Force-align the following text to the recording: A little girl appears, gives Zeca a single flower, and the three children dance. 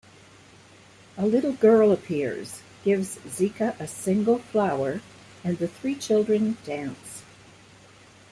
A 1.15 1.27
little 1.27 1.53
girl 1.53 1.91
appears, 1.91 2.63
gives 2.83 3.19
Zeca 3.27 3.79
a 3.79 3.87
single 3.87 4.39
flower, 4.39 5.01
and 5.43 5.59
the 5.59 5.67
three 5.67 5.93
children 5.93 6.57
dance. 6.65 7.21